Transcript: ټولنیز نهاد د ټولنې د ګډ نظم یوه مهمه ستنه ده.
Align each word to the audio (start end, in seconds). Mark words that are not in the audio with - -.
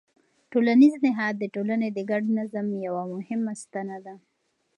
ټولنیز 0.51 0.93
نهاد 1.05 1.33
د 1.39 1.43
ټولنې 1.55 1.89
د 1.93 1.99
ګډ 2.11 2.23
نظم 2.37 2.67
یوه 2.85 3.03
مهمه 3.15 3.53
ستنه 3.63 3.97
ده. 4.05 4.15